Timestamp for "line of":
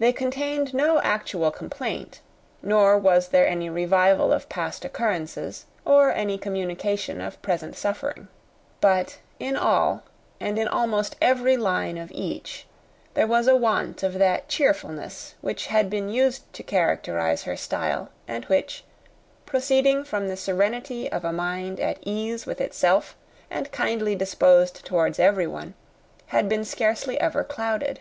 11.58-12.10